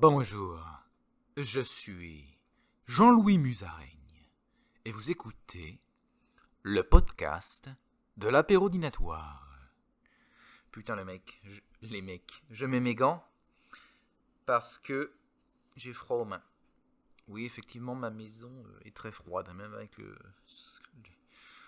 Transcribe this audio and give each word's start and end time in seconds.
Bonjour, 0.00 0.66
je 1.36 1.60
suis 1.60 2.24
Jean-Louis 2.86 3.36
Musaraigne 3.36 4.26
et 4.86 4.92
vous 4.92 5.10
écoutez 5.10 5.78
le 6.62 6.82
podcast 6.82 7.68
de 8.16 8.28
l'apérodinatoire. 8.28 9.46
Putain 10.70 10.96
les 10.96 11.04
mecs, 11.04 11.38
je- 11.44 11.60
les 11.82 12.00
mecs, 12.00 12.42
je 12.48 12.64
mets 12.64 12.80
mes 12.80 12.94
gants 12.94 13.22
parce 14.46 14.78
que 14.78 15.12
j'ai 15.76 15.92
froid 15.92 16.16
aux 16.16 16.24
mains. 16.24 16.42
Oui, 17.28 17.44
effectivement, 17.44 17.94
ma 17.94 18.08
maison 18.08 18.64
euh, 18.68 18.80
est 18.86 18.96
très 18.96 19.12
froide, 19.12 19.50
hein, 19.50 19.54
même 19.54 19.74
avec 19.74 19.98
le, 19.98 20.16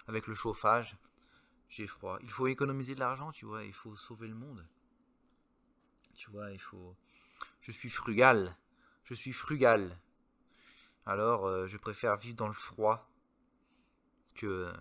avec 0.06 0.26
le 0.26 0.32
chauffage, 0.34 0.96
j'ai 1.68 1.86
froid. 1.86 2.18
Il 2.22 2.30
faut 2.30 2.46
économiser 2.46 2.94
de 2.94 3.00
l'argent, 3.00 3.30
tu 3.30 3.44
vois, 3.44 3.64
il 3.64 3.74
faut 3.74 3.94
sauver 3.94 4.26
le 4.26 4.34
monde. 4.34 4.66
Tu 6.14 6.30
vois, 6.30 6.50
il 6.50 6.60
faut... 6.60 6.96
Je 7.62 7.70
suis 7.70 7.90
frugal, 7.90 8.56
je 9.04 9.14
suis 9.14 9.32
frugal. 9.32 9.96
Alors, 11.06 11.46
euh, 11.46 11.68
je 11.68 11.76
préfère 11.76 12.16
vivre 12.16 12.34
dans 12.34 12.48
le 12.48 12.52
froid 12.52 13.08
que 14.34 14.46
euh, 14.46 14.72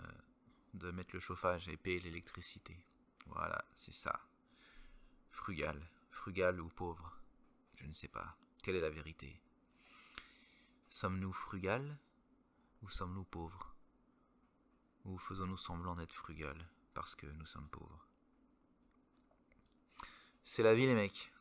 de 0.74 0.90
mettre 0.90 1.12
le 1.14 1.20
chauffage 1.20 1.70
et 1.70 1.78
payer 1.78 2.00
l'électricité. 2.00 2.76
Voilà, 3.28 3.64
c'est 3.76 3.94
ça. 3.94 4.20
Frugal, 5.30 5.80
frugal 6.10 6.60
ou 6.60 6.70
pauvre, 6.70 7.22
je 7.76 7.86
ne 7.86 7.92
sais 7.92 8.08
pas. 8.08 8.36
Quelle 8.64 8.76
est 8.76 8.82
la 8.82 8.90
vérité? 8.90 9.40
Sommes-nous 10.90 11.34
frugal 11.34 12.00
ou 12.82 12.90
sommes-nous 12.90 13.26
pauvres? 13.26 13.76
Ou 15.06 15.20
faisons-nous 15.20 15.58
semblant 15.58 15.96
d'être 15.96 16.14
frugal 16.14 16.58
parce 16.96 17.14
que 17.14 17.28
nous 17.28 17.46
sommes 17.46 17.70
pauvres? 17.70 18.08
C'est 20.44 20.64
la 20.64 20.74
vie 20.74 20.88
les 20.88 20.96
mecs. 20.96 21.32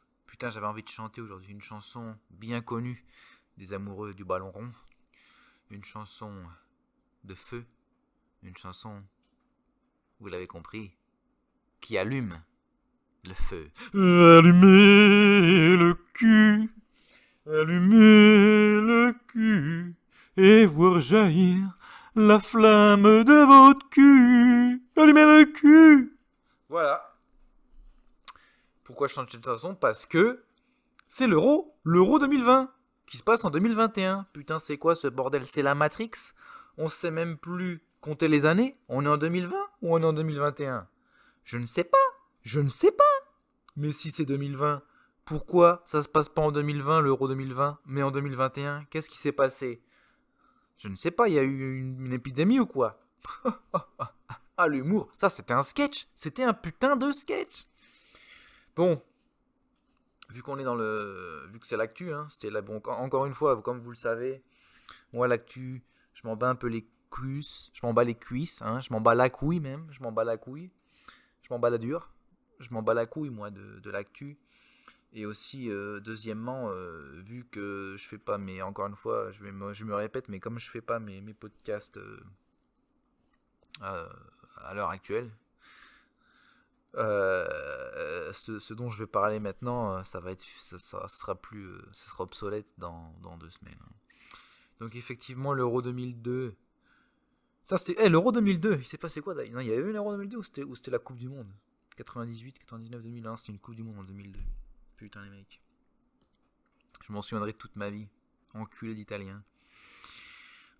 Putain, 0.40 0.52
j'avais 0.52 0.68
envie 0.68 0.82
de 0.82 0.88
chanter 0.88 1.20
aujourd'hui 1.20 1.52
une 1.52 1.60
chanson 1.60 2.16
bien 2.30 2.62
connue 2.62 3.04
des 3.58 3.74
amoureux 3.74 4.14
du 4.14 4.24
ballon 4.24 4.50
rond. 4.50 4.70
Une 5.68 5.84
chanson 5.84 6.32
de 7.24 7.34
feu. 7.34 7.66
Une 8.42 8.56
chanson, 8.56 9.02
vous 10.18 10.28
l'avez 10.28 10.46
compris, 10.46 10.96
qui 11.82 11.98
allume 11.98 12.40
le 13.22 13.34
feu. 13.34 13.70
Allumez 13.92 15.76
le 15.76 15.92
cul, 16.14 16.70
allumez 17.46 18.80
le 18.80 19.14
cul, 19.26 19.94
et 20.38 20.64
voir 20.64 21.00
jaillir 21.00 21.76
la 22.14 22.38
flamme 22.38 23.24
de 23.24 23.44
votre 23.44 23.86
cul. 23.90 24.82
Allumez 24.96 25.26
le 25.26 25.44
cul. 25.52 26.18
Voilà. 26.70 27.09
Pourquoi 28.90 29.06
je 29.06 29.14
chante 29.14 29.30
cette 29.30 29.44
chanson 29.44 29.76
Parce 29.76 30.04
que 30.04 30.42
c'est 31.06 31.28
l'euro, 31.28 31.78
l'euro 31.84 32.18
2020, 32.18 32.74
qui 33.06 33.18
se 33.18 33.22
passe 33.22 33.44
en 33.44 33.50
2021. 33.50 34.26
Putain, 34.32 34.58
c'est 34.58 34.78
quoi 34.78 34.96
ce 34.96 35.06
bordel? 35.06 35.46
C'est 35.46 35.62
la 35.62 35.76
Matrix? 35.76 36.10
On 36.76 36.88
sait 36.88 37.12
même 37.12 37.38
plus 37.38 37.84
compter 38.00 38.26
les 38.26 38.46
années. 38.46 38.74
On 38.88 39.06
est 39.06 39.08
en 39.08 39.16
2020 39.16 39.56
ou 39.82 39.94
on 39.94 40.02
est 40.02 40.04
en 40.04 40.12
2021 40.12 40.88
Je 41.44 41.58
ne 41.58 41.66
sais 41.66 41.84
pas, 41.84 41.98
je 42.42 42.58
ne 42.58 42.68
sais 42.68 42.90
pas. 42.90 43.04
Mais 43.76 43.92
si 43.92 44.10
c'est 44.10 44.24
2020, 44.24 44.82
pourquoi 45.24 45.82
ça 45.84 46.02
se 46.02 46.08
passe 46.08 46.28
pas 46.28 46.42
en 46.42 46.50
2020, 46.50 47.00
l'euro 47.00 47.28
2020, 47.28 47.78
mais 47.86 48.02
en 48.02 48.10
2021 48.10 48.86
Qu'est-ce 48.90 49.08
qui 49.08 49.18
s'est 49.18 49.30
passé? 49.30 49.84
Je 50.78 50.88
ne 50.88 50.96
sais 50.96 51.12
pas, 51.12 51.28
il 51.28 51.34
y 51.34 51.38
a 51.38 51.44
eu 51.44 51.78
une 51.78 52.12
épidémie 52.12 52.58
ou 52.58 52.66
quoi? 52.66 52.98
Ah, 54.62 54.68
l'humour, 54.68 55.08
ça 55.18 55.30
c'était 55.30 55.54
un 55.54 55.62
sketch, 55.62 56.06
c'était 56.14 56.42
un 56.42 56.52
putain 56.52 56.94
de 56.94 57.12
sketch. 57.12 57.69
Bon, 58.76 59.02
vu 60.30 60.42
qu'on 60.42 60.58
est 60.58 60.64
dans 60.64 60.74
le, 60.74 61.46
vu 61.52 61.58
que 61.58 61.66
c'est 61.66 61.76
l'actu, 61.76 62.12
hein, 62.12 62.26
c'était 62.30 62.50
là. 62.50 62.62
Bon, 62.62 62.80
en- 62.86 62.90
encore 62.90 63.26
une 63.26 63.34
fois, 63.34 63.60
comme 63.62 63.80
vous 63.80 63.90
le 63.90 63.96
savez, 63.96 64.42
moi 65.12 65.28
l'actu, 65.28 65.82
je 66.14 66.26
m'en 66.26 66.36
bats 66.36 66.48
un 66.48 66.54
peu 66.54 66.68
les 66.68 66.86
cuisses, 67.10 67.70
je 67.74 67.84
m'en 67.84 67.92
bats 67.92 68.04
les 68.04 68.14
cuisses, 68.14 68.62
hein, 68.62 68.80
je 68.80 68.92
m'en 68.92 69.00
bats 69.00 69.14
la 69.14 69.30
couille 69.30 69.60
même, 69.60 69.86
je 69.90 70.02
m'en 70.02 70.12
bats 70.12 70.24
la 70.24 70.36
couille, 70.36 70.70
je 71.42 71.48
m'en 71.50 71.58
bats 71.58 71.70
la 71.70 71.78
dure, 71.78 72.12
je 72.60 72.68
m'en 72.72 72.82
bats 72.82 72.94
la 72.94 73.06
couille 73.06 73.30
moi 73.30 73.50
de, 73.50 73.90
l'actu. 73.90 74.38
Et 75.12 75.26
aussi, 75.26 75.68
euh, 75.70 75.98
deuxièmement, 75.98 76.70
euh, 76.70 77.20
vu 77.24 77.44
que 77.44 77.96
je 77.98 78.08
fais 78.08 78.18
pas, 78.18 78.38
mais 78.38 78.62
encore 78.62 78.86
une 78.86 78.94
fois, 78.94 79.32
je, 79.32 79.42
me, 79.42 79.94
répète, 79.94 80.28
mais 80.28 80.38
comme 80.38 80.60
je 80.60 80.70
fais 80.70 80.80
pas 80.80 81.00
mes, 81.00 81.20
podcasts 81.34 81.96
euh, 81.96 82.20
à 83.82 84.74
l'heure 84.74 84.90
actuelle. 84.90 85.30
Euh, 86.96 88.32
ce, 88.32 88.74
dont 88.74 88.88
je 88.88 88.98
vais 88.98 89.06
parler 89.06 89.38
maintenant, 89.38 89.96
euh, 89.96 90.02
ça 90.02 90.18
va 90.20 90.32
être, 90.32 90.44
ça, 90.58 90.78
sera 91.08 91.34
plus, 91.34 91.66
euh, 91.66 91.78
ça 91.92 92.10
sera 92.10 92.24
obsolète 92.24 92.72
dans, 92.78 93.14
dans 93.22 93.36
deux 93.36 93.50
semaines. 93.50 93.78
hein. 93.80 93.92
Donc 94.80 94.96
effectivement, 94.96 95.52
l'Euro 95.52 95.82
2002. 95.82 96.56
Putain, 97.62 97.76
c'était, 97.76 98.04
eh, 98.04 98.08
l'Euro 98.08 98.32
2002, 98.32 98.78
il 98.80 98.86
s'est 98.86 98.98
passé 98.98 99.20
quoi 99.20 99.34
il 99.44 99.52
y 99.52 99.72
avait 99.72 99.76
eu 99.76 99.92
l'Euro 99.92 100.12
2002 100.12 100.38
ou 100.38 100.42
c'était, 100.42 100.64
ou 100.64 100.74
c'était 100.74 100.90
la 100.90 100.98
Coupe 100.98 101.18
du 101.18 101.28
Monde? 101.28 101.52
98, 101.96 102.58
99, 102.58 103.02
2001, 103.02 103.36
c'était 103.36 103.52
une 103.52 103.58
Coupe 103.58 103.76
du 103.76 103.82
Monde 103.82 103.98
en 103.98 104.04
2002. 104.04 104.40
Putain 104.96 105.22
les 105.22 105.30
mecs. 105.30 105.62
Je 107.06 107.12
m'en 107.12 107.22
souviendrai 107.22 107.52
toute 107.52 107.76
ma 107.76 107.90
vie. 107.90 108.08
Enculé 108.54 108.94
d'Italiens. 108.94 109.44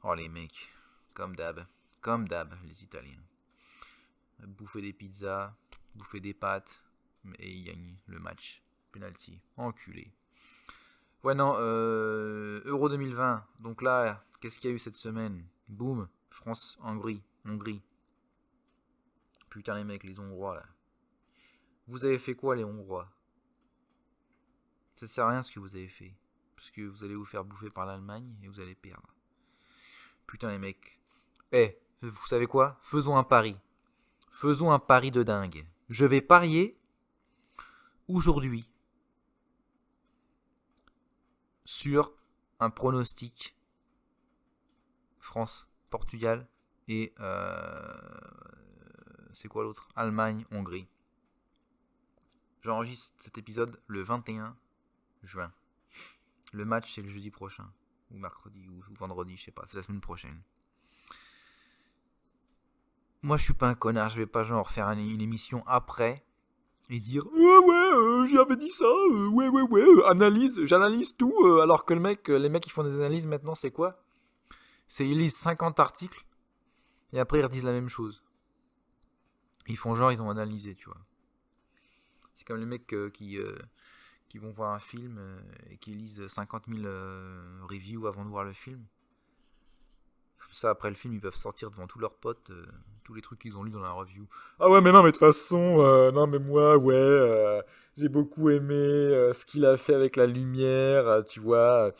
Oh 0.02 0.14
les 0.14 0.28
mecs, 0.28 0.72
comme 1.14 1.36
d'hab. 1.36 1.66
Comme 2.00 2.26
d'hab, 2.26 2.54
les 2.64 2.82
Italiens. 2.82 3.22
Bouffer 4.40 4.80
des 4.80 4.94
pizzas, 4.94 5.54
bouffer 6.00 6.20
des 6.20 6.34
pâtes, 6.34 6.82
et 7.38 7.50
ils 7.50 7.64
gagnent 7.64 7.96
le 8.06 8.18
match. 8.18 8.62
Penalty. 8.92 9.40
Enculé. 9.56 10.12
Ouais, 11.22 11.34
non, 11.34 11.54
euh, 11.58 12.60
Euro 12.64 12.88
2020. 12.88 13.46
Donc 13.60 13.82
là, 13.82 14.24
qu'est-ce 14.40 14.58
qu'il 14.58 14.70
y 14.70 14.72
a 14.72 14.76
eu 14.76 14.78
cette 14.78 14.96
semaine? 14.96 15.44
Boum, 15.68 16.08
France, 16.30 16.78
Hongrie, 16.82 17.22
Hongrie. 17.44 17.82
Putain, 19.50 19.74
les 19.74 19.84
mecs, 19.84 20.04
les 20.04 20.18
Hongrois, 20.18 20.56
là. 20.56 20.64
Vous 21.86 22.04
avez 22.04 22.18
fait 22.18 22.34
quoi, 22.34 22.56
les 22.56 22.64
Hongrois? 22.64 23.08
Ça 24.96 25.06
sert 25.06 25.26
à 25.26 25.30
rien 25.30 25.42
ce 25.42 25.52
que 25.52 25.60
vous 25.60 25.76
avez 25.76 25.88
fait. 25.88 26.14
Parce 26.56 26.70
que 26.70 26.82
vous 26.82 27.04
allez 27.04 27.14
vous 27.14 27.24
faire 27.24 27.44
bouffer 27.44 27.70
par 27.70 27.86
l'Allemagne 27.86 28.36
et 28.42 28.48
vous 28.48 28.60
allez 28.60 28.74
perdre. 28.74 29.14
Putain, 30.26 30.50
les 30.50 30.58
mecs. 30.58 31.00
Eh, 31.52 31.76
vous 32.02 32.26
savez 32.26 32.46
quoi? 32.46 32.78
Faisons 32.82 33.16
un 33.16 33.24
pari. 33.24 33.56
Faisons 34.30 34.70
un 34.70 34.78
pari 34.78 35.10
de 35.10 35.22
dingue. 35.22 35.66
Je 35.90 36.04
vais 36.04 36.20
parier 36.20 36.78
aujourd'hui 38.06 38.70
sur 41.64 42.14
un 42.60 42.70
pronostic 42.70 43.56
France, 45.18 45.68
Portugal 45.90 46.48
et 46.86 47.12
euh, 47.18 47.90
c'est 49.32 49.48
quoi 49.48 49.64
l'autre? 49.64 49.88
Allemagne, 49.96 50.46
Hongrie. 50.52 50.86
J'enregistre 52.62 53.16
cet 53.20 53.36
épisode 53.36 53.82
le 53.88 54.00
21 54.02 54.56
juin. 55.24 55.52
Le 56.52 56.64
match 56.64 56.94
c'est 56.94 57.02
le 57.02 57.08
jeudi 57.08 57.32
prochain 57.32 57.68
ou 58.12 58.18
mercredi 58.18 58.68
ou 58.68 58.80
vendredi, 58.96 59.36
je 59.36 59.46
sais 59.46 59.50
pas, 59.50 59.66
c'est 59.66 59.76
la 59.76 59.82
semaine 59.82 60.00
prochaine. 60.00 60.40
Moi, 63.22 63.36
je 63.36 63.44
suis 63.44 63.54
pas 63.54 63.68
un 63.68 63.74
connard, 63.74 64.08
je 64.08 64.16
vais 64.16 64.26
pas 64.26 64.42
genre 64.42 64.70
faire 64.70 64.88
un- 64.88 64.96
une 64.98 65.20
émission 65.20 65.62
après 65.66 66.24
et 66.88 66.98
dire 67.00 67.26
Ouais, 67.26 67.58
ouais, 67.58 67.90
euh, 67.94 68.26
j'avais 68.26 68.56
dit 68.56 68.70
ça. 68.70 68.84
euh, 68.84 69.28
ouais, 69.28 69.48
ouais, 69.48 69.62
ouais. 69.62 69.82
euh, 69.82 70.06
analyse, 70.08 70.58
j'analyse 70.64 71.16
tout. 71.16 71.34
alors 71.62 71.84
que 71.84 71.92
le 71.94 72.00
mec, 72.00 72.28
les 72.28 72.48
mecs 72.48 72.62
qui 72.62 72.70
font 72.70 72.82
des 72.84 72.94
analyses 72.94 73.26
maintenant, 73.26 73.54
c'est 73.54 73.70
quoi? 73.70 74.02
C'est 74.88 75.06
ils 75.08 75.18
lisent 75.18 75.36
50 75.36 75.78
articles 75.78 76.24
et 77.12 77.20
après 77.20 77.38
ils 77.40 77.44
redisent 77.44 77.64
la 77.64 77.72
même 77.72 77.88
chose. 77.88 78.22
Ils 79.68 79.76
font 79.76 79.94
genre 79.94 80.10
ils 80.12 80.20
ont 80.22 80.30
analysé, 80.30 80.74
tu 80.74 80.86
vois. 80.86 80.98
C'est 82.34 82.44
comme 82.46 82.58
les 82.58 82.66
mecs 82.66 82.86
qui 83.12 83.38
qui 84.28 84.38
vont 84.38 84.50
voir 84.50 84.72
un 84.74 84.78
film 84.80 85.20
et 85.70 85.76
qui 85.76 85.92
lisent 85.92 86.26
50 86.26 86.64
000 86.68 86.80
euh, 86.86 87.60
reviews 87.68 88.06
avant 88.06 88.24
de 88.24 88.30
voir 88.30 88.44
le 88.44 88.52
film. 88.52 88.84
Ça, 90.52 90.70
après 90.70 90.88
le 90.88 90.96
film, 90.96 91.14
ils 91.14 91.20
peuvent 91.20 91.36
sortir 91.36 91.70
devant 91.70 91.86
tous 91.86 91.98
leurs 91.98 92.14
potes 92.14 92.50
euh, 92.50 92.64
tous 93.04 93.14
les 93.14 93.22
trucs 93.22 93.38
qu'ils 93.38 93.56
ont 93.56 93.62
lus 93.62 93.70
dans 93.70 93.82
la 93.82 93.92
review. 93.92 94.26
Ah 94.58 94.68
ouais, 94.68 94.80
mais 94.80 94.92
non, 94.92 95.02
mais 95.02 95.10
de 95.10 95.16
toute 95.16 95.20
façon, 95.20 95.80
euh, 95.80 96.10
non, 96.10 96.26
mais 96.26 96.38
moi, 96.38 96.76
ouais, 96.76 96.94
euh, 96.94 97.62
j'ai 97.96 98.08
beaucoup 98.08 98.50
aimé 98.50 98.76
ce 99.32 99.44
qu'il 99.44 99.64
a 99.64 99.76
fait 99.76 99.94
avec 99.94 100.16
la 100.16 100.26
lumière, 100.26 101.22
tu 101.28 101.40
vois, 101.40 101.92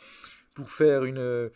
pour 0.53 0.69
faire 0.69 1.03
une, 1.05 1.49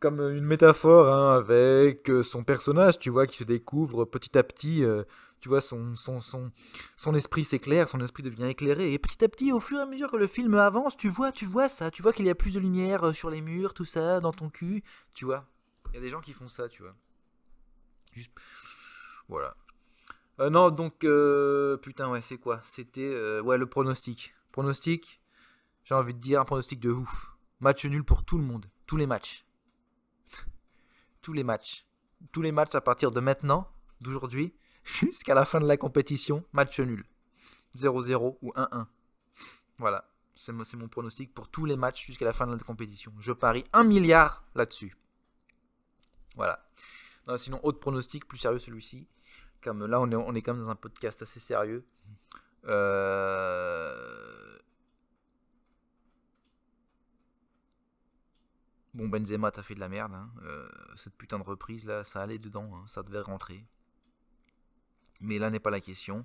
comme 0.00 0.20
une 0.20 0.44
métaphore 0.44 1.12
hein, 1.12 1.36
avec 1.36 2.10
son 2.22 2.44
personnage, 2.44 2.98
tu 2.98 3.10
vois, 3.10 3.26
qui 3.26 3.36
se 3.36 3.44
découvre 3.44 4.04
petit 4.04 4.36
à 4.38 4.42
petit, 4.42 4.84
tu 5.40 5.48
vois, 5.48 5.60
son, 5.60 5.94
son, 5.94 6.20
son, 6.20 6.50
son 6.96 7.14
esprit 7.14 7.44
s'éclaire, 7.44 7.88
son 7.88 8.00
esprit 8.00 8.22
devient 8.22 8.46
éclairé. 8.46 8.92
Et 8.92 8.98
petit 8.98 9.24
à 9.24 9.28
petit, 9.28 9.52
au 9.52 9.60
fur 9.60 9.78
et 9.78 9.82
à 9.82 9.86
mesure 9.86 10.10
que 10.10 10.16
le 10.16 10.26
film 10.26 10.54
avance, 10.54 10.96
tu 10.96 11.08
vois, 11.08 11.30
tu 11.30 11.46
vois 11.46 11.68
ça, 11.68 11.90
tu 11.90 12.02
vois 12.02 12.12
qu'il 12.12 12.26
y 12.26 12.30
a 12.30 12.34
plus 12.34 12.54
de 12.54 12.60
lumière 12.60 13.14
sur 13.14 13.30
les 13.30 13.40
murs, 13.40 13.74
tout 13.74 13.84
ça, 13.84 14.20
dans 14.20 14.32
ton 14.32 14.48
cul, 14.48 14.82
tu 15.14 15.24
vois. 15.24 15.44
Il 15.88 15.94
y 15.94 15.98
a 15.98 16.00
des 16.00 16.08
gens 16.10 16.20
qui 16.20 16.32
font 16.32 16.48
ça, 16.48 16.68
tu 16.68 16.82
vois. 16.82 16.94
Juste. 18.12 18.32
Voilà. 19.28 19.56
Euh, 20.40 20.50
non, 20.50 20.70
donc, 20.70 21.04
euh, 21.04 21.76
putain, 21.78 22.08
ouais, 22.10 22.20
c'est 22.20 22.38
quoi? 22.38 22.60
C'était, 22.64 23.12
euh, 23.12 23.42
ouais, 23.42 23.58
le 23.58 23.66
pronostic. 23.66 24.34
Pronostic, 24.52 25.20
J'ai 25.84 25.94
envie 25.94 26.14
de 26.14 26.20
dire 26.20 26.40
un 26.40 26.44
pronostic 26.44 26.80
de 26.80 26.90
ouf. 26.90 27.32
Match 27.60 27.84
nul 27.86 28.04
pour 28.04 28.24
tout 28.24 28.38
le 28.38 28.44
monde. 28.44 28.66
Tous 28.86 28.96
les 28.96 29.06
matchs. 29.06 29.44
tous 31.22 31.32
les 31.32 31.44
matchs. 31.44 31.86
Tous 32.32 32.42
les 32.42 32.52
matchs 32.52 32.74
à 32.74 32.80
partir 32.80 33.10
de 33.10 33.20
maintenant, 33.20 33.72
d'aujourd'hui, 34.00 34.54
jusqu'à 34.84 35.34
la 35.34 35.44
fin 35.44 35.60
de 35.60 35.66
la 35.66 35.76
compétition, 35.76 36.44
match 36.52 36.78
nul. 36.80 37.04
0-0 37.76 38.38
ou 38.40 38.52
1-1. 38.52 38.86
Voilà. 39.78 40.04
C'est 40.34 40.52
mon 40.52 40.88
pronostic 40.88 41.34
pour 41.34 41.48
tous 41.48 41.64
les 41.64 41.76
matchs 41.76 42.06
jusqu'à 42.06 42.24
la 42.24 42.32
fin 42.32 42.46
de 42.46 42.52
la 42.52 42.58
compétition. 42.58 43.12
Je 43.18 43.32
parie 43.32 43.64
1 43.72 43.82
milliard 43.82 44.44
là-dessus. 44.54 44.96
Voilà. 46.36 46.64
sinon, 47.36 47.60
autre 47.64 47.80
pronostic, 47.80 48.26
plus 48.26 48.38
sérieux 48.38 48.58
celui-ci. 48.58 49.08
Comme 49.62 49.84
là, 49.86 50.00
on 50.00 50.10
est, 50.10 50.16
on 50.16 50.34
est 50.34 50.42
quand 50.42 50.54
même 50.54 50.62
dans 50.62 50.70
un 50.70 50.76
podcast 50.76 51.22
assez 51.22 51.40
sérieux. 51.40 51.84
Euh... 52.64 54.58
Bon, 58.94 59.08
Benzema, 59.08 59.50
t'as 59.50 59.62
fait 59.62 59.74
de 59.74 59.80
la 59.80 59.88
merde. 59.88 60.12
Hein. 60.12 60.30
Euh, 60.42 60.68
cette 60.96 61.14
putain 61.14 61.38
de 61.38 61.44
reprise 61.44 61.84
là, 61.84 62.04
ça 62.04 62.22
allait 62.22 62.38
dedans, 62.38 62.68
hein. 62.74 62.84
ça 62.88 63.02
devait 63.02 63.20
rentrer. 63.20 63.64
Mais 65.20 65.38
là 65.38 65.50
n'est 65.50 65.60
pas 65.60 65.70
la 65.70 65.80
question. 65.80 66.24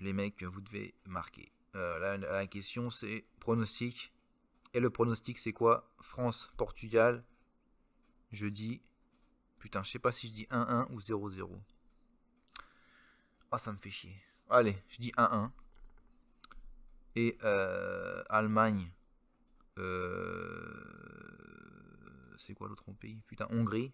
Les 0.00 0.12
mecs, 0.12 0.42
vous 0.42 0.60
devez 0.60 0.94
marquer. 1.06 1.50
Euh, 1.76 1.98
là, 1.98 2.16
la 2.18 2.46
question 2.46 2.90
c'est 2.90 3.24
pronostic. 3.40 4.12
Et 4.74 4.80
le 4.80 4.90
pronostic 4.90 5.38
c'est 5.38 5.52
quoi? 5.52 5.90
France, 6.00 6.50
Portugal. 6.56 7.24
Je 8.30 8.46
dis. 8.46 8.82
Putain, 9.58 9.82
je 9.82 9.90
sais 9.90 9.98
pas 9.98 10.12
si 10.12 10.28
je 10.28 10.32
dis 10.32 10.46
1-1 10.50 10.92
ou 10.92 11.00
0-0. 11.00 11.50
Ah, 13.50 13.58
ça 13.58 13.72
me 13.72 13.78
fait 13.78 13.90
chier. 13.90 14.14
Allez, 14.50 14.76
je 14.88 14.98
dis 14.98 15.12
1-1. 15.16 15.50
Et 17.16 17.38
euh, 17.42 18.22
Allemagne. 18.28 18.92
Euh, 19.78 21.08
c'est 22.36 22.54
quoi 22.54 22.68
l'autre 22.68 22.84
pays? 22.92 23.22
Putain, 23.26 23.46
Hongrie. 23.50 23.92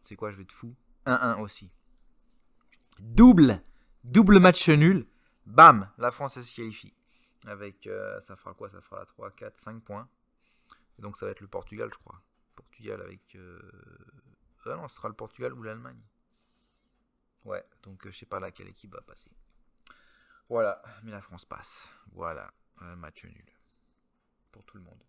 C'est 0.00 0.16
quoi, 0.16 0.30
je 0.32 0.36
vais 0.36 0.44
te 0.44 0.52
fou 0.52 0.74
1-1 1.06 1.40
aussi. 1.40 1.70
Double 2.98 3.62
Double 4.04 4.40
match 4.40 4.68
nul. 4.68 5.06
Bam 5.46 5.90
La 5.98 6.10
France 6.10 6.40
se 6.40 6.54
qualifie. 6.54 6.94
Avec, 7.46 7.86
euh, 7.86 8.20
ça 8.20 8.36
fera 8.36 8.54
quoi? 8.54 8.70
Ça 8.70 8.80
fera 8.80 9.04
3, 9.04 9.30
4, 9.30 9.56
5 9.58 9.82
points. 9.82 10.08
Donc 10.98 11.16
ça 11.16 11.26
va 11.26 11.32
être 11.32 11.40
le 11.40 11.48
Portugal, 11.48 11.88
je 11.92 11.98
crois. 11.98 12.20
Avec... 12.86 13.36
Ah 14.66 14.76
non, 14.76 14.88
ce 14.88 14.96
sera 14.96 15.08
le 15.08 15.14
Portugal 15.14 15.52
ou 15.52 15.62
l'Allemagne. 15.62 16.00
Ouais, 17.44 17.64
donc 17.82 18.06
je 18.06 18.16
sais 18.16 18.26
pas 18.26 18.40
laquelle 18.40 18.68
équipe 18.68 18.92
va 18.92 19.00
passer. 19.00 19.30
Voilà, 20.48 20.82
mais 21.02 21.10
la 21.10 21.20
France 21.20 21.44
passe. 21.44 21.90
Voilà, 22.12 22.50
un 22.80 22.96
match 22.96 23.24
nul. 23.24 23.52
Pour 24.52 24.64
tout 24.64 24.76
le 24.76 24.82
monde. 24.82 25.02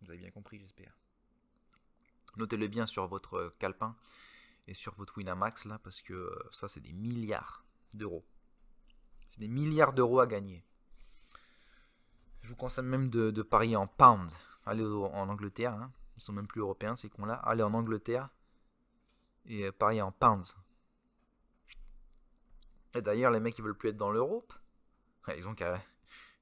Vous 0.00 0.10
avez 0.10 0.18
bien 0.18 0.30
compris, 0.30 0.58
j'espère. 0.58 0.96
Notez-le 2.36 2.68
bien 2.68 2.86
sur 2.86 3.06
votre 3.06 3.52
calepin 3.58 3.96
et 4.66 4.74
sur 4.74 4.94
votre 4.94 5.18
Winamax, 5.18 5.66
là, 5.66 5.78
parce 5.78 6.02
que 6.02 6.30
ça, 6.50 6.68
c'est 6.68 6.80
des 6.80 6.92
milliards 6.92 7.64
d'euros. 7.94 8.24
C'est 9.26 9.40
des 9.40 9.48
milliards 9.48 9.92
d'euros 9.92 10.20
à 10.20 10.26
gagner. 10.26 10.64
Je 12.42 12.48
vous 12.48 12.56
conseille 12.56 12.84
même 12.84 13.08
de, 13.08 13.42
parier 13.42 13.76
en 13.76 13.86
pounds. 13.86 14.36
Allez 14.66 14.84
en 14.84 15.28
Angleterre, 15.28 15.72
hein. 15.74 15.92
Ils 16.16 16.22
sont 16.22 16.32
même 16.32 16.46
plus 16.46 16.60
européens 16.60 16.94
ces 16.94 17.08
cons-là. 17.08 17.34
Allez 17.34 17.62
en 17.62 17.74
Angleterre 17.74 18.28
et 19.46 19.70
parier 19.72 20.02
en 20.02 20.12
pounds. 20.12 20.56
Et 22.94 23.02
d'ailleurs, 23.02 23.30
les 23.30 23.40
mecs, 23.40 23.58
ils 23.58 23.64
veulent 23.64 23.76
plus 23.76 23.90
être 23.90 23.96
dans 23.96 24.12
l'Europe. 24.12 24.52
Ils 25.36 25.48
ont 25.48 25.54
qu'à 25.54 25.80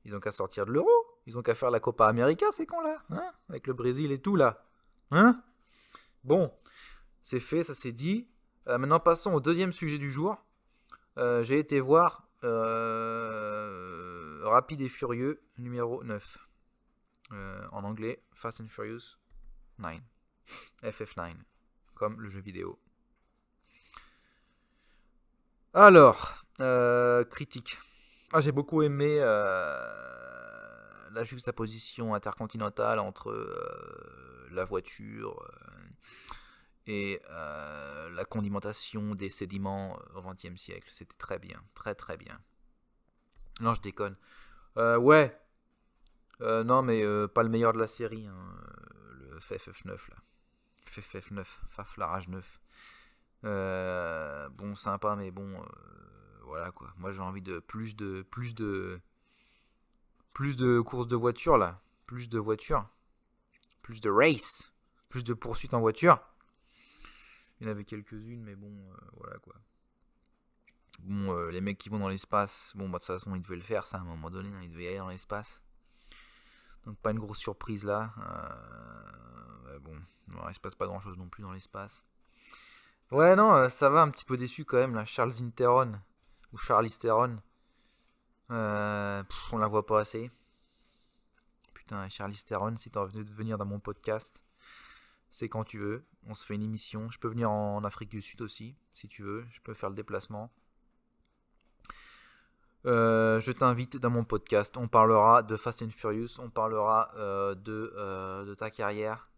ils 0.04 0.14
ont 0.14 0.20
qu'à 0.20 0.32
sortir 0.32 0.66
de 0.66 0.72
l'euro. 0.72 0.90
Ils 1.26 1.38
ont 1.38 1.42
qu'à 1.42 1.54
faire 1.54 1.70
la 1.70 1.80
Copa 1.80 2.06
América, 2.06 2.50
ces 2.50 2.66
cons-là. 2.66 3.02
Hein 3.10 3.32
Avec 3.48 3.66
le 3.66 3.72
Brésil 3.74 4.10
et 4.12 4.20
tout, 4.20 4.36
là. 4.36 4.64
Hein? 5.10 5.42
Bon, 6.24 6.52
c'est 7.22 7.40
fait, 7.40 7.64
ça 7.64 7.74
c'est 7.74 7.92
dit. 7.92 8.28
Euh, 8.68 8.78
maintenant, 8.78 9.00
passons 9.00 9.32
au 9.32 9.40
deuxième 9.40 9.72
sujet 9.72 9.98
du 9.98 10.10
jour. 10.10 10.36
Euh, 11.18 11.42
j'ai 11.42 11.58
été 11.58 11.80
voir 11.80 12.28
euh, 12.44 14.40
Rapide 14.44 14.82
et 14.82 14.88
Furieux 14.88 15.42
numéro 15.58 16.02
9. 16.02 16.38
en 17.30 17.84
anglais, 17.84 18.22
Fast 18.32 18.60
and 18.60 18.68
Furious 18.68 19.21
9. 19.82 20.00
FF9. 20.84 21.34
Comme 21.94 22.20
le 22.20 22.28
jeu 22.28 22.40
vidéo. 22.40 22.78
Alors, 25.74 26.44
euh, 26.60 27.24
critique. 27.24 27.78
Ah, 28.32 28.42
j'ai 28.42 28.52
beaucoup 28.52 28.82
aimé 28.82 29.16
euh, 29.20 31.10
la 31.12 31.24
juxtaposition 31.24 32.14
intercontinentale 32.14 32.98
entre 32.98 33.30
euh, 33.30 34.48
la 34.52 34.64
voiture 34.64 35.50
et 36.86 37.22
la 37.30 38.24
condimentation 38.24 39.14
des 39.14 39.30
sédiments 39.30 39.98
au 40.14 40.20
XXe 40.20 40.60
siècle. 40.60 40.88
C'était 40.90 41.16
très 41.16 41.38
bien, 41.38 41.62
très 41.74 41.94
très 41.94 42.16
bien. 42.16 42.38
Non, 43.60 43.72
je 43.72 43.80
déconne. 43.80 44.16
ouais. 44.76 45.40
non, 46.40 46.82
mais 46.82 47.02
pas 47.28 47.44
le 47.44 47.48
meilleur 47.48 47.72
de 47.72 47.78
la 47.78 47.86
série. 47.86 48.26
Hein, 48.26 48.56
FF9 49.50 50.10
là. 50.10 50.16
FF9, 50.86 51.44
Faf 51.68 51.96
la 51.96 52.06
rage 52.06 52.28
9. 52.28 52.60
Euh, 53.44 54.48
bon, 54.50 54.74
sympa, 54.74 55.16
mais 55.16 55.30
bon, 55.30 55.52
euh, 55.54 55.64
voilà 56.44 56.70
quoi. 56.70 56.92
Moi, 56.96 57.12
j'ai 57.12 57.20
envie 57.20 57.42
de 57.42 57.58
plus 57.58 57.96
de 57.96 58.22
plus 58.22 58.54
de 58.54 59.00
plus 60.32 60.56
de 60.56 60.80
courses 60.80 61.08
de 61.08 61.16
voiture 61.16 61.58
là, 61.58 61.82
plus 62.06 62.28
de 62.28 62.38
voitures, 62.38 62.88
plus 63.82 64.00
de 64.00 64.10
race, 64.10 64.72
plus 65.08 65.24
de 65.24 65.34
poursuites 65.34 65.74
en 65.74 65.80
voiture. 65.80 66.20
Il 67.60 67.66
y 67.66 67.68
en 67.68 67.72
avait 67.72 67.84
quelques-unes, 67.84 68.42
mais 68.42 68.54
bon, 68.54 68.72
euh, 68.92 68.96
voilà 69.16 69.38
quoi. 69.38 69.54
Bon, 71.00 71.48
les 71.48 71.60
mecs 71.60 71.78
qui 71.78 71.88
vont 71.88 71.98
dans 71.98 72.08
l'espace, 72.08 72.72
bon, 72.76 72.88
bah, 72.88 72.98
de 72.98 73.04
toute 73.04 73.16
façon, 73.16 73.34
ils 73.34 73.42
devaient 73.42 73.56
le 73.56 73.62
faire, 73.62 73.86
ça, 73.86 73.96
à 73.96 74.00
un 74.00 74.04
moment 74.04 74.30
donné, 74.30 74.50
hein, 74.54 74.60
ils 74.62 74.70
devaient 74.70 74.88
aller 74.88 74.98
dans 74.98 75.08
l'espace. 75.08 75.60
Donc, 76.86 76.98
pas 76.98 77.10
une 77.10 77.18
grosse 77.18 77.38
surprise 77.38 77.84
là. 77.84 78.12
bon, 79.80 79.96
il 80.48 80.54
se 80.54 80.60
passe 80.60 80.74
pas 80.74 80.86
grand 80.86 81.00
chose 81.00 81.16
non 81.16 81.28
plus 81.28 81.42
dans 81.42 81.52
l'espace. 81.52 82.02
Ouais, 83.12 83.36
non, 83.36 83.54
euh, 83.54 83.68
ça 83.68 83.90
va 83.90 84.00
un 84.00 84.08
petit 84.08 84.24
peu 84.24 84.38
déçu 84.38 84.64
quand 84.64 84.78
même, 84.78 84.94
là. 84.94 85.04
Charles 85.04 85.34
Interon, 85.42 86.00
ou 86.50 86.56
Charlie 86.56 86.90
Theron. 86.98 87.36
Euh, 88.50 89.22
on 89.52 89.58
la 89.58 89.66
voit 89.66 89.84
pas 89.84 90.00
assez. 90.00 90.30
Putain, 91.74 92.08
Charlie 92.08 92.42
Theron, 92.42 92.74
si 92.76 92.90
t'as 92.90 93.00
envie 93.00 93.22
de 93.22 93.30
venir 93.30 93.58
dans 93.58 93.66
mon 93.66 93.80
podcast, 93.80 94.42
c'est 95.30 95.50
quand 95.50 95.62
tu 95.64 95.78
veux. 95.78 96.06
On 96.26 96.32
se 96.32 96.46
fait 96.46 96.54
une 96.54 96.62
émission. 96.62 97.10
Je 97.10 97.18
peux 97.18 97.28
venir 97.28 97.50
en 97.50 97.84
Afrique 97.84 98.08
du 98.08 98.22
Sud 98.22 98.40
aussi, 98.40 98.76
si 98.94 99.08
tu 99.08 99.22
veux. 99.22 99.44
Je 99.50 99.60
peux 99.60 99.74
faire 99.74 99.90
le 99.90 99.94
déplacement. 99.94 100.50
Euh, 102.84 103.40
je 103.40 103.52
t'invite 103.52 103.96
dans 103.96 104.10
mon 104.10 104.24
podcast. 104.24 104.76
On 104.76 104.88
parlera 104.88 105.42
de 105.42 105.56
Fast 105.56 105.82
and 105.82 105.90
Furious. 105.90 106.38
On 106.38 106.50
parlera 106.50 107.10
de, 107.16 108.44
de 108.44 108.54
ta 108.54 108.70
carrière 108.70 109.28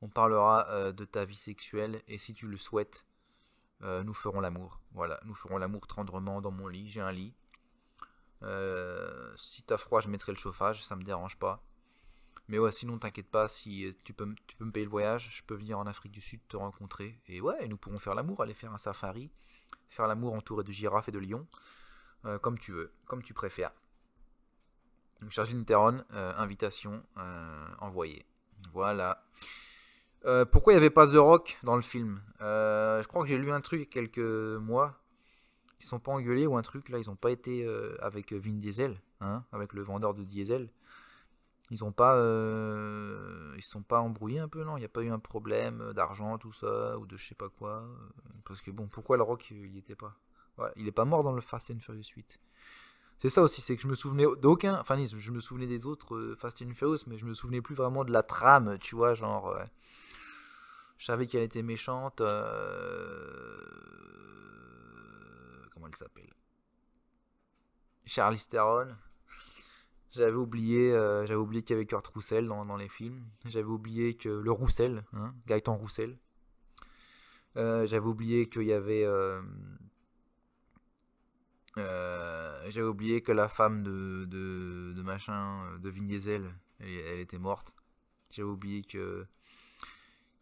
on 0.00 0.08
parlera 0.08 0.68
euh, 0.68 0.92
de 0.92 1.04
ta 1.04 1.24
vie 1.24 1.34
sexuelle 1.34 2.02
et 2.06 2.18
si 2.18 2.34
tu 2.34 2.46
le 2.46 2.56
souhaites, 2.56 3.04
euh, 3.82 4.02
nous 4.04 4.14
ferons 4.14 4.40
l'amour. 4.40 4.80
Voilà, 4.92 5.20
nous 5.24 5.34
ferons 5.34 5.58
l'amour 5.58 5.86
tendrement 5.86 6.40
dans 6.40 6.50
mon 6.50 6.68
lit. 6.68 6.88
J'ai 6.88 7.00
un 7.00 7.12
lit. 7.12 7.34
Euh, 8.42 9.32
si 9.36 9.62
t'as 9.62 9.78
froid, 9.78 10.00
je 10.00 10.08
mettrai 10.08 10.32
le 10.32 10.38
chauffage, 10.38 10.84
ça 10.84 10.94
me 10.94 11.02
dérange 11.02 11.36
pas. 11.36 11.62
Mais 12.46 12.58
ouais, 12.58 12.72
sinon 12.72 12.98
t'inquiète 12.98 13.28
pas, 13.28 13.48
si 13.48 13.94
tu 14.04 14.14
peux, 14.14 14.34
tu 14.46 14.56
peux 14.56 14.64
me 14.64 14.72
payer 14.72 14.86
le 14.86 14.90
voyage, 14.90 15.36
je 15.36 15.42
peux 15.44 15.54
venir 15.54 15.78
en 15.78 15.86
Afrique 15.86 16.12
du 16.12 16.20
Sud 16.20 16.40
te 16.48 16.56
rencontrer. 16.56 17.20
Et 17.26 17.40
ouais, 17.40 17.66
nous 17.68 17.76
pourrons 17.76 17.98
faire 17.98 18.14
l'amour, 18.14 18.40
aller 18.40 18.54
faire 18.54 18.72
un 18.72 18.78
safari, 18.78 19.30
faire 19.90 20.06
l'amour 20.06 20.32
entouré 20.32 20.64
de 20.64 20.72
girafes 20.72 21.08
et 21.08 21.12
de 21.12 21.18
lions, 21.18 21.46
comme 22.42 22.58
tu 22.58 22.72
veux, 22.72 22.92
comme 23.06 23.22
tu 23.22 23.34
préfères. 23.34 23.72
Donc 25.20 25.30
charge 25.30 25.54
Interon, 25.54 26.04
invitation 26.10 27.02
envoyée. 27.80 28.24
Voilà. 28.72 29.24
Euh, 30.24 30.44
pourquoi 30.44 30.72
il 30.72 30.76
n'y 30.76 30.80
avait 30.80 30.90
pas 30.90 31.06
The 31.06 31.16
Rock 31.16 31.58
dans 31.62 31.76
le 31.76 31.82
film? 31.82 32.20
Euh, 32.40 33.02
Je 33.02 33.08
crois 33.08 33.22
que 33.22 33.28
j'ai 33.28 33.38
lu 33.38 33.52
un 33.52 33.60
truc 33.60 33.80
il 33.80 33.84
y 33.84 33.86
a 33.86 33.90
quelques 33.90 34.58
mois. 34.60 35.00
Ils 35.80 35.86
sont 35.86 36.00
pas 36.00 36.10
engueulés 36.10 36.46
ou 36.46 36.56
un 36.56 36.62
truc 36.62 36.88
là, 36.88 36.98
ils 36.98 37.08
n'ont 37.08 37.16
pas 37.16 37.30
été 37.30 37.64
euh, 37.64 37.96
avec 38.00 38.32
Vin 38.32 38.54
Diesel, 38.54 39.00
hein, 39.20 39.44
avec 39.52 39.72
le 39.74 39.82
vendeur 39.82 40.14
de 40.14 40.24
diesel. 40.24 40.70
Ils 41.70 41.84
ont 41.84 41.92
pas, 41.92 42.16
ils 43.56 43.62
sont 43.62 43.82
pas 43.82 44.00
embrouillés 44.00 44.40
un 44.40 44.48
peu 44.48 44.64
non? 44.64 44.76
Il 44.76 44.80
n'y 44.80 44.86
a 44.86 44.88
pas 44.88 45.02
eu 45.02 45.10
un 45.10 45.18
problème 45.18 45.92
d'argent 45.92 46.38
tout 46.38 46.52
ça 46.52 46.98
ou 46.98 47.06
de 47.06 47.16
je 47.16 47.28
sais 47.28 47.34
pas 47.34 47.50
quoi. 47.50 47.86
Parce 48.44 48.62
que 48.62 48.70
bon, 48.70 48.88
pourquoi 48.88 49.18
le 49.18 49.22
Rock 49.22 49.50
il 49.50 49.70
n'y 49.70 49.78
était 49.78 49.94
pas? 49.94 50.16
Il 50.76 50.88
est 50.88 50.92
pas 50.92 51.04
mort 51.04 51.22
dans 51.22 51.32
le 51.32 51.40
Fast 51.40 51.70
and 51.70 51.80
Furious 51.80 52.10
8. 52.16 52.40
C'est 53.20 53.30
ça 53.30 53.42
aussi, 53.42 53.60
c'est 53.60 53.76
que 53.76 53.82
je 53.82 53.88
me 53.88 53.94
souvenais 53.94 54.26
d'aucun, 54.40 54.78
enfin 54.78 54.96
je 55.04 55.30
me 55.32 55.40
souvenais 55.40 55.66
des 55.66 55.86
autres 55.86 56.36
Fast 56.38 56.62
and 56.62 56.74
Furious, 56.74 57.04
mais 57.08 57.16
je 57.16 57.26
me 57.26 57.34
souvenais 57.34 57.60
plus 57.60 57.74
vraiment 57.74 58.04
de 58.04 58.12
la 58.12 58.22
trame, 58.22 58.78
tu 58.78 58.94
vois, 58.94 59.14
genre. 59.14 59.58
Je 60.98 61.06
savais 61.06 61.26
qu'elle 61.26 61.42
était 61.42 61.62
méchante. 61.62 62.20
Euh, 62.20 63.56
comment 65.72 65.86
elle 65.86 65.94
s'appelle? 65.94 66.34
Charlie 68.04 68.44
Theron. 68.50 68.88
J'avais 70.10 70.36
oublié, 70.36 70.92
euh, 70.92 71.24
j'avais 71.26 71.38
oublié 71.38 71.62
qu'il 71.62 71.74
y 71.74 71.76
avait 71.76 71.86
Kurt 71.86 72.06
Roussel 72.08 72.48
dans, 72.48 72.64
dans 72.64 72.76
les 72.76 72.88
films. 72.88 73.24
J'avais 73.44 73.68
oublié 73.68 74.16
que 74.16 74.28
le 74.28 74.50
Roussel, 74.50 75.04
hein, 75.12 75.34
Gaëtan 75.46 75.76
Roussel. 75.76 76.18
Euh, 77.56 77.86
j'avais 77.86 78.06
oublié 78.06 78.48
qu'il 78.48 78.64
y 78.64 78.72
avait. 78.72 79.06
Euh, 81.78 82.70
j'avais 82.70 82.86
oublié 82.86 83.22
que 83.22 83.32
la 83.32 83.48
femme 83.48 83.82
de, 83.82 84.24
de, 84.26 85.02
machin, 85.02 85.64
euh, 85.66 85.78
de 85.78 85.90
Vin 85.90 86.08
elle, 86.80 87.20
était 87.20 87.38
morte. 87.38 87.74
J'avais 88.30 88.48
oublié 88.48 88.82
que 88.82 89.26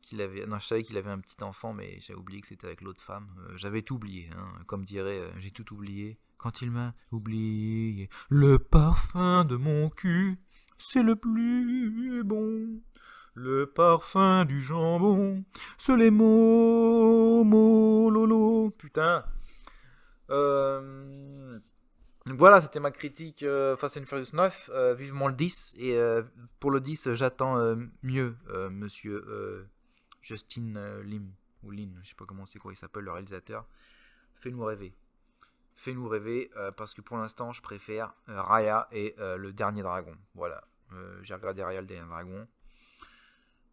qu'il 0.02 0.20
avait. 0.20 0.46
Non, 0.46 0.58
je 0.58 0.66
savais 0.66 0.82
qu'il 0.82 0.96
avait 0.96 1.10
un 1.10 1.18
petit 1.18 1.42
enfant, 1.42 1.72
mais 1.72 1.98
j'avais 2.00 2.18
oublié 2.18 2.40
que 2.40 2.48
c'était 2.48 2.66
avec 2.66 2.80
l'autre 2.80 3.00
femme. 3.02 3.28
Euh, 3.38 3.56
j'avais 3.56 3.82
tout 3.82 3.96
oublié, 3.96 4.28
hein, 4.36 4.52
comme 4.66 4.84
dirait, 4.84 5.20
j'ai 5.38 5.50
tout 5.50 5.72
oublié. 5.72 6.18
Quand 6.38 6.60
il 6.62 6.70
m'a 6.70 6.94
oublié, 7.12 8.10
le 8.28 8.58
parfum 8.58 9.44
de 9.44 9.56
mon 9.56 9.88
cul, 9.88 10.36
c'est 10.78 11.02
le 11.02 11.16
plus 11.16 12.22
bon. 12.24 12.82
Le 13.34 13.66
parfum 13.66 14.44
du 14.44 14.62
jambon, 14.62 15.44
c'est 15.78 15.96
les 15.96 16.10
mots, 16.10 17.44
mots, 17.44 18.10
lolo. 18.10 18.70
Putain. 18.70 19.24
Euh, 20.30 21.58
voilà, 22.26 22.60
c'était 22.60 22.80
ma 22.80 22.90
critique 22.90 23.44
euh, 23.44 23.76
Fast 23.76 23.98
and 23.98 24.04
Furious 24.04 24.30
9. 24.32 24.70
euh, 24.74 24.94
vivement 24.94 25.28
le 25.28 25.34
10. 25.34 25.76
Et 25.78 25.96
euh, 25.96 26.22
pour 26.58 26.72
le 26.72 26.80
10, 26.80 27.14
j'attends 27.14 27.76
mieux, 28.02 28.36
monsieur 28.70 29.68
Justin 30.22 31.00
Lim. 31.02 31.32
Ou 31.62 31.70
Lin, 31.70 31.90
je 32.02 32.10
sais 32.10 32.14
pas 32.14 32.26
comment 32.26 32.46
c'est 32.46 32.58
quoi 32.58 32.72
il 32.72 32.76
s'appelle, 32.76 33.04
le 33.04 33.12
réalisateur. 33.12 33.66
Fais-nous 34.34 34.64
rêver. 34.64 34.92
Fais-nous 35.74 36.08
rêver, 36.08 36.50
parce 36.76 36.94
que 36.94 37.00
pour 37.00 37.16
l'instant, 37.16 37.52
je 37.52 37.62
préfère 37.62 38.14
Raya 38.26 38.88
et 38.92 39.14
le 39.18 39.52
dernier 39.52 39.82
dragon. 39.82 40.16
Voilà. 40.34 40.64
J'ai 41.22 41.34
regardé 41.34 41.62
Raya 41.62 41.80
le 41.80 41.86
dernier 41.86 42.08
dragon. 42.08 42.48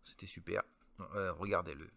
C'était 0.04 0.26
super. 0.26 0.64
Regardez-le. 1.00 1.90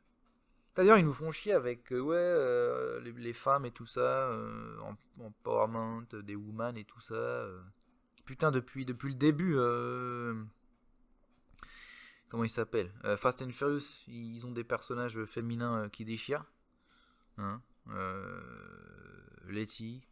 D'ailleurs, 0.77 0.99
ils 0.99 1.05
nous 1.05 1.15
font 1.15 1.31
chier 1.31 1.53
avec 1.53 1.91
euh, 1.93 2.01
ouais, 2.01 2.17
euh, 2.17 3.01
les, 3.01 3.33
femmes 3.33 3.65
et 3.65 3.71
tout 3.71 3.87
ça, 3.87 4.31
euh, 4.31 4.79
en- 4.81 5.25
empowerment 5.25 6.05
des 6.23 6.37
women 6.37 6.77
et 6.77 6.85
tout 6.85 7.01
ça. 7.01 7.15
euh. 7.15 7.61
Putain, 8.27 8.51
depuis, 8.51 8.85
depuis 8.85 9.09
le 9.09 9.15
début, 9.15 9.55
euh, 9.57 10.35
comment 12.29 12.45
ils 12.45 12.51
s'appellent 12.51 12.93
Euh, 13.05 13.17
Fast 13.17 13.41
and 13.41 13.51
Furious, 13.53 14.05
ils 14.07 14.45
ont 14.47 14.53
des 14.53 14.65
personnages 14.65 15.25
féminins 15.25 15.85
euh, 15.85 15.89
qui 15.89 16.05
déchirent. 16.05 16.45
Hein 17.39 17.63
euh, 17.91 18.41
Letty, 19.49 20.07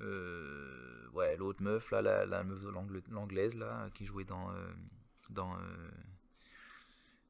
euh, 0.00 1.08
ouais, 1.14 1.36
l'autre 1.36 1.62
meuf 1.62 1.90
là, 1.90 2.02
la, 2.02 2.44
meuf 2.44 2.62
l'anglaise 3.08 3.56
là, 3.56 3.88
qui 3.94 4.06
jouait 4.06 4.24
dans 4.24 4.50
euh, 4.52 4.70
dans 5.30 5.52
euh, 5.54 5.90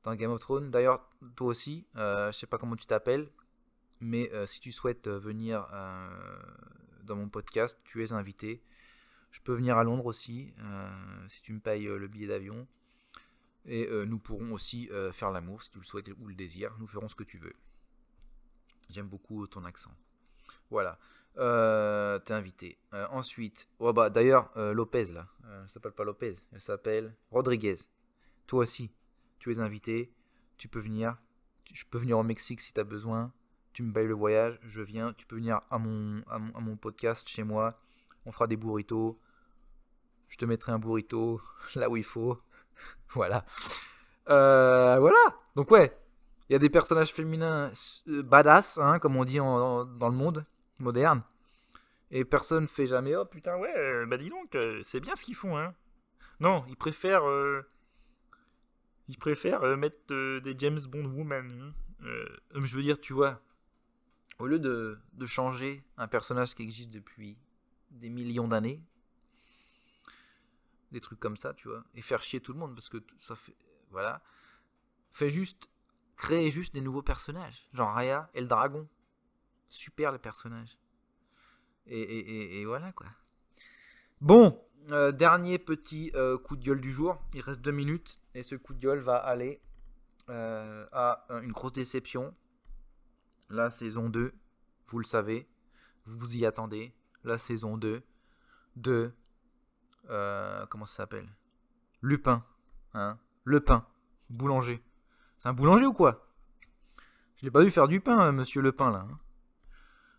dans 0.02 0.14
Game 0.14 0.30
of 0.30 0.40
Thrones. 0.40 0.71
D'ailleurs, 0.71 1.09
toi 1.37 1.49
aussi, 1.49 1.87
euh, 1.97 2.33
je 2.33 2.38
sais 2.38 2.47
pas 2.47 2.59
comment 2.59 2.76
tu 2.76 2.87
t'appelles, 2.87 3.30
mais 4.00 4.30
euh, 4.33 4.47
si 4.47 4.61
tu 4.61 4.73
souhaites 4.73 5.07
euh, 5.07 5.19
venir 5.19 5.69
euh, 5.73 6.09
dans 7.02 7.16
mon 7.16 7.28
podcast, 7.28 7.78
tu 7.85 8.02
es 8.02 8.12
invité. 8.12 8.62
Je 9.30 9.40
peux 9.40 9.54
venir 9.54 9.76
à 9.78 9.85
Londres 9.85 10.07
aussi, 10.07 10.52
si 11.28 11.40
tu 11.42 11.52
me 11.52 11.61
payes 11.61 11.85
le 11.85 12.09
billet 12.09 12.26
d'avion. 12.26 12.66
Et 13.64 13.88
nous 14.04 14.19
pourrons 14.19 14.50
aussi 14.50 14.90
faire 15.12 15.30
l'amour, 15.30 15.62
si 15.62 15.71
tu 15.71 15.78
le 15.78 15.85
souhaites 15.85 16.11
ou 16.19 16.26
le 16.26 16.35
désires. 16.35 16.75
Nous 16.80 16.88
ferons 16.88 17.07
ce 17.07 17.14
que 17.14 17.23
tu 17.23 17.38
veux. 17.38 17.52
J'aime 18.88 19.07
beaucoup 19.07 19.47
ton 19.47 19.64
accent. 19.64 19.92
Voilà. 20.69 20.99
Euh, 21.38 22.19
T'es 22.19 22.35
invité. 22.35 22.76
Ensuite, 23.11 23.69
oh 23.78 23.92
bah 23.92 24.11
d'ailleurs, 24.11 24.50
Lopez 24.57 25.12
là, 25.12 25.28
elle 25.45 25.69
s'appelle 25.69 25.92
pas 25.92 26.02
Lopez, 26.02 26.35
elle 26.52 26.61
s'appelle 26.61 27.14
Rodriguez. 27.30 27.76
Toi 28.49 28.64
aussi, 28.64 28.90
tu 29.41 29.51
es 29.53 29.59
invité, 29.59 30.13
tu 30.59 30.69
peux 30.69 30.79
venir. 30.79 31.17
Je 31.73 31.85
peux 31.91 31.99
venir 31.99 32.19
au 32.19 32.23
Mexique 32.23 32.61
si 32.61 32.73
tu 32.73 32.79
as 32.79 32.85
besoin. 32.85 33.33
Tu 33.73 33.83
me 33.83 33.93
payes 33.93 34.07
le 34.07 34.15
voyage, 34.15 34.61
je 34.63 34.83
viens. 34.83 35.13
Tu 35.15 35.27
peux 35.27 35.37
venir 35.37 35.61
à 35.71 35.79
mon, 35.79 36.23
à 36.29 36.39
mon, 36.39 36.77
podcast 36.77 37.27
chez 37.27 37.43
moi. 37.43 37.81
On 38.27 38.33
fera 38.33 38.47
des 38.47 38.57
burritos. 38.57 39.19
Je 40.29 40.37
te 40.37 40.45
mettrai 40.45 40.73
un 40.73 40.79
burrito 40.79 41.41
là 41.75 41.89
où 41.89 41.97
il 41.97 42.05
faut. 42.05 42.39
voilà. 43.11 43.45
Euh, 44.29 44.99
voilà. 45.01 45.19
Donc 45.57 45.71
ouais, 45.71 45.97
il 46.49 46.53
y 46.53 46.57
a 46.57 46.59
des 46.59 46.71
personnages 46.71 47.13
féminins 47.13 47.73
euh, 48.09 48.23
badass, 48.23 48.79
hein, 48.79 48.99
comme 48.99 49.17
on 49.17 49.25
dit 49.25 49.39
dans 49.39 49.87
le 49.87 50.11
monde 50.11 50.45
moderne. 50.79 51.23
Et 52.11 52.25
personne 52.25 52.67
fait 52.67 52.87
jamais 52.87 53.15
oh 53.15 53.25
putain 53.25 53.57
ouais, 53.57 53.73
euh, 53.77 54.05
bah 54.05 54.17
dis 54.17 54.31
donc, 54.31 54.57
c'est 54.83 54.99
bien 54.99 55.15
ce 55.15 55.25
qu'ils 55.25 55.37
font 55.37 55.57
hein. 55.57 55.75
Non, 56.41 56.65
ils 56.69 56.77
préfèrent 56.77 57.23
ils 59.11 59.19
préfèrent 59.19 59.64
euh, 59.64 59.76
mettre 59.76 60.12
euh, 60.12 60.40
des 60.40 60.55
James 60.57 60.79
Bond 60.88 61.05
woman. 61.05 61.50
hein. 61.50 61.75
Euh, 62.05 62.26
je 62.55 62.76
veux 62.76 62.83
dire, 62.83 62.99
tu 62.99 63.12
vois, 63.12 63.43
au 64.38 64.47
lieu 64.47 64.61
de, 64.61 64.99
changer 65.26 65.83
un 65.97 66.07
personnage 66.07 66.55
qui 66.55 66.62
existe 66.62 66.90
depuis 66.90 67.37
des 67.90 68.09
millions 68.09 68.47
d'années, 68.47 68.81
des 70.93 71.00
trucs 71.00 71.19
comme 71.19 71.37
ça, 71.37 71.55
tu 71.55 71.69
vois, 71.69 71.85
et 71.95 72.02
faire 72.02 72.23
chier 72.23 72.40
tout 72.40 72.52
le 72.52 72.59
monde 72.59 72.75
parce 72.75 72.88
que 72.88 72.99
ça 73.19 73.35
fait, 73.35 73.57
voilà, 73.90 74.23
fait 75.12 75.29
juste 75.29 75.69
créer 76.17 76.50
juste 76.50 76.73
des 76.73 76.81
nouveaux 76.81 77.02
personnages, 77.02 77.69
genre 77.73 77.93
Raya 77.93 78.31
et 78.33 78.40
le 78.40 78.47
dragon, 78.47 78.88
super 79.69 80.12
les 80.12 80.19
personnages, 80.19 80.79
et, 81.87 82.61
et 82.61 82.64
voilà 82.64 82.93
quoi. 82.93 83.09
Bon, 84.21 84.62
euh, 84.91 85.13
dernier 85.13 85.59
petit 85.59 86.11
euh, 86.15 86.39
coup 86.39 86.57
de 86.57 86.65
gueule 86.65 86.81
du 86.81 86.93
jour. 86.93 87.19
Il 87.35 87.41
reste 87.43 87.61
deux 87.61 87.73
minutes 87.73 88.21
et 88.35 88.43
ce 88.43 88.55
coup 88.55 88.75
de 88.75 88.81
gueule 88.81 89.01
va 89.01 89.17
aller 89.17 89.61
euh, 90.29 90.87
à 90.93 91.27
une 91.43 91.53
grosse 91.53 91.73
déception. 91.73 92.35
La 93.49 93.71
saison 93.71 94.09
2, 94.09 94.33
vous 94.87 94.99
le 94.99 95.05
savez, 95.05 95.49
vous 96.07 96.37
y 96.37 96.47
attendez. 96.47 96.95
La 97.25 97.37
saison 97.37 97.77
2 97.77 98.03
de. 98.77 99.13
comment 100.07 100.87
ça 100.87 100.97
s'appelle? 100.97 101.29
Lupin. 102.03 102.45
Hein? 102.95 103.19
Boulanger. 104.31 104.83
C'est 105.39 105.49
un 105.49 105.53
boulanger 105.53 105.87
ou 105.87 105.93
quoi? 105.93 106.27
Je 107.37 107.45
l'ai 107.45 107.51
pas 107.51 107.63
vu 107.63 107.71
faire 107.71 107.89
du 107.89 108.01
pain, 108.01 108.33
monsieur 108.33 108.63
Le 108.63 108.73
Pain 108.73 108.91
là. 108.91 109.07
hein. 109.11 109.19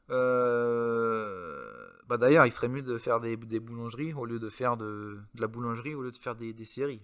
Euh, 0.10 1.71
Bah 2.12 2.18
d'ailleurs, 2.18 2.46
il 2.46 2.52
ferait 2.52 2.68
mieux 2.68 2.82
de 2.82 2.98
faire 2.98 3.22
des, 3.22 3.38
boulangeries 3.38 4.12
au 4.12 4.26
lieu 4.26 4.38
de 4.38 4.50
faire 4.50 4.76
de, 4.76 5.18
la 5.36 5.48
boulangerie 5.48 5.96
au 5.96 6.02
lieu 6.02 6.12
de 6.12 6.18
faire 6.18 6.36
des, 6.36 6.66
séries. 6.66 7.02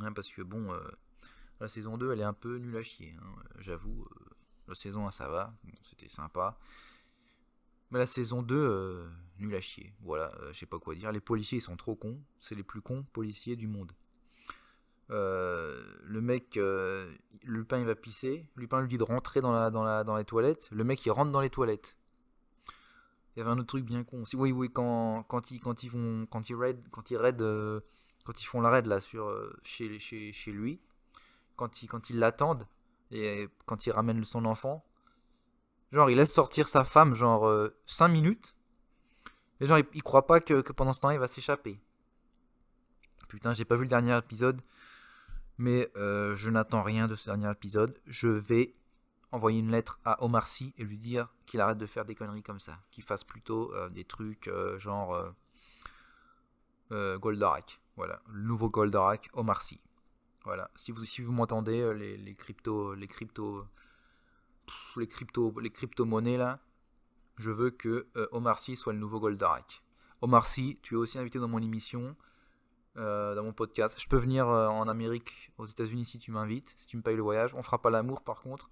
Hein, 0.00 0.12
parce 0.12 0.26
que 0.26 0.42
bon, 0.42 0.72
euh, 0.72 0.80
la 1.60 1.68
saison 1.68 1.96
2 1.96 2.10
elle 2.10 2.22
est 2.22 2.24
un 2.24 2.32
peu 2.32 2.56
nulle 2.56 2.76
à 2.76 2.82
chier. 2.82 3.14
hein, 3.22 3.42
J'avoue, 3.60 4.02
euh, 4.02 4.30
la 4.66 4.74
saison 4.74 5.06
1 5.06 5.12
ça 5.12 5.28
va, 5.28 5.54
c'était 5.80 6.08
sympa. 6.08 6.58
Mais 7.92 8.00
la 8.00 8.06
saison 8.06 8.42
2, 8.42 8.56
euh, 8.56 9.08
nul 9.38 9.54
à 9.54 9.60
chier. 9.60 9.94
Voilà, 10.00 10.32
euh, 10.40 10.52
je 10.52 10.58
sais 10.58 10.66
pas 10.66 10.80
quoi 10.80 10.96
dire. 10.96 11.12
Les 11.12 11.20
policiers 11.20 11.58
ils 11.58 11.62
sont 11.62 11.76
trop 11.76 11.94
cons. 11.94 12.20
C'est 12.40 12.56
les 12.56 12.64
plus 12.64 12.80
cons 12.80 13.04
policiers 13.12 13.54
du 13.54 13.68
monde. 13.68 13.92
Le 15.08 16.20
mec, 16.20 16.58
Lupin 17.44 17.78
il 17.78 17.86
va 17.86 17.94
pisser. 17.94 18.48
Lupin 18.56 18.80
lui 18.80 18.88
dit 18.88 18.98
de 18.98 19.04
rentrer 19.04 19.40
dans 19.40 20.16
les 20.16 20.24
toilettes. 20.24 20.68
Le 20.72 20.82
mec 20.82 21.06
il 21.06 21.10
rentre 21.12 21.30
dans 21.30 21.40
les 21.40 21.50
toilettes. 21.50 21.96
Il 23.34 23.38
y 23.38 23.42
avait 23.42 23.50
un 23.50 23.58
autre 23.58 23.68
truc 23.68 23.84
bien 23.84 24.04
con 24.04 24.22
aussi. 24.22 24.36
Oui, 24.36 24.52
oui, 24.52 24.70
quand, 24.72 25.22
quand, 25.24 25.50
ils, 25.50 25.60
quand 25.60 25.82
ils 25.82 25.90
vont, 25.90 26.26
quand 26.26 26.50
ils 26.50 26.54
raid, 26.54 26.86
quand 26.90 27.10
ils 27.10 27.16
euh, 27.16 27.80
quand 28.24 28.40
ils 28.40 28.46
font 28.46 28.60
la 28.60 28.70
raid 28.70 28.86
là 28.86 29.00
sur 29.00 29.28
euh, 29.28 29.52
chez, 29.62 29.98
chez, 29.98 30.32
chez 30.32 30.52
lui, 30.52 30.80
quand 31.56 31.82
ils, 31.82 31.88
quand 31.88 32.10
ils 32.10 32.18
l'attendent 32.18 32.66
et 33.10 33.48
quand 33.66 33.86
il 33.86 33.92
ramène 33.92 34.24
son 34.24 34.44
enfant, 34.44 34.84
genre 35.92 36.10
il 36.10 36.16
laisse 36.16 36.32
sortir 36.32 36.68
sa 36.68 36.84
femme 36.84 37.14
genre 37.14 37.50
5 37.86 38.08
minutes. 38.08 38.54
Et 39.60 39.66
genre 39.66 39.78
il, 39.78 39.86
il 39.94 40.02
croit 40.02 40.26
pas 40.26 40.40
que, 40.40 40.60
que 40.60 40.72
pendant 40.72 40.92
ce 40.92 41.00
temps 41.00 41.10
il 41.10 41.18
va 41.18 41.26
s'échapper. 41.26 41.80
Putain, 43.32 43.54
j'ai 43.54 43.64
pas 43.64 43.76
vu 43.76 43.84
le 43.84 43.88
dernier 43.88 44.14
épisode, 44.18 44.60
mais 45.56 45.90
euh, 45.96 46.34
je 46.34 46.50
n'attends 46.50 46.82
rien 46.82 47.08
de 47.08 47.14
ce 47.14 47.24
dernier 47.24 47.50
épisode. 47.50 47.98
Je 48.04 48.28
vais 48.28 48.74
envoyer 49.32 49.60
une 49.60 49.70
lettre 49.70 49.98
à 50.04 50.22
Omar 50.22 50.46
Sy 50.46 50.74
et 50.76 50.84
lui 50.84 50.98
dire 50.98 51.28
qu'il 51.46 51.60
arrête 51.60 51.78
de 51.78 51.86
faire 51.86 52.04
des 52.04 52.14
conneries 52.14 52.42
comme 52.42 52.60
ça, 52.60 52.78
qu'il 52.90 53.02
fasse 53.02 53.24
plutôt 53.24 53.74
euh, 53.74 53.88
des 53.88 54.04
trucs 54.04 54.46
euh, 54.48 54.78
genre 54.78 55.14
euh, 55.14 55.30
euh, 56.92 57.18
Goldorak. 57.18 57.80
Voilà, 57.96 58.22
le 58.28 58.42
nouveau 58.42 58.68
Goldorak, 58.68 59.30
Omar 59.32 59.62
Sy. 59.62 59.80
Voilà, 60.44 60.70
si 60.76 60.92
vous, 60.92 61.04
si 61.04 61.22
vous 61.22 61.32
m'entendez, 61.32 61.94
les, 61.94 62.34
crypto, 62.34 62.94
les 62.94 63.06
crypto, 63.06 63.64
les 64.96 65.06
crypto, 65.06 65.58
les 65.60 65.70
crypto-monnaies 65.70 66.36
là, 66.36 66.58
je 67.36 67.50
veux 67.50 67.70
que 67.70 68.08
Omar 68.32 68.58
Sy 68.58 68.76
soit 68.76 68.92
le 68.92 68.98
nouveau 68.98 69.20
Goldorak. 69.20 69.82
Omar 70.20 70.46
Sy, 70.46 70.78
tu 70.82 70.94
es 70.94 70.96
aussi 70.96 71.18
invité 71.18 71.38
dans 71.38 71.48
mon 71.48 71.62
émission, 71.62 72.16
dans 72.96 73.42
mon 73.42 73.52
podcast. 73.52 74.00
Je 74.00 74.08
peux 74.08 74.16
venir 74.16 74.48
en 74.48 74.88
Amérique, 74.88 75.52
aux 75.58 75.66
États-Unis 75.66 76.06
si 76.06 76.18
tu 76.18 76.32
m'invites, 76.32 76.74
si 76.76 76.86
tu 76.88 76.96
me 76.96 77.02
payes 77.02 77.16
le 77.16 77.22
voyage. 77.22 77.54
On 77.54 77.62
fera 77.62 77.80
pas 77.80 77.90
l'amour 77.90 78.22
par 78.22 78.40
contre. 78.40 78.68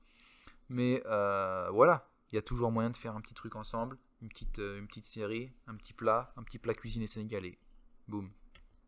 Mais 0.71 1.03
euh, 1.07 1.69
voilà, 1.73 2.09
il 2.31 2.37
y 2.37 2.39
a 2.39 2.43
toujours 2.43 2.71
moyen 2.71 2.91
de 2.91 2.97
faire 2.97 3.17
un 3.17 3.21
petit 3.21 3.35
truc 3.35 3.57
ensemble, 3.57 3.99
une 4.23 4.29
petite, 4.29 4.61
euh, 4.61 4.79
une 4.79 4.87
petite 4.87 5.05
série, 5.05 5.53
un 5.67 5.75
petit 5.75 5.93
plat, 5.93 6.33
un 6.37 6.45
petit 6.45 6.59
plat 6.59 6.75
cuisiné 6.75 7.09
sénégalais. 7.09 7.59
Boum. 8.07 8.31